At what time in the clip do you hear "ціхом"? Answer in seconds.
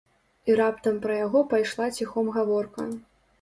1.99-2.33